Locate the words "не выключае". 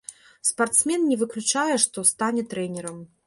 1.09-1.75